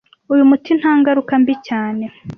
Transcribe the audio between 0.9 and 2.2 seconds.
ngaruka mbi cyane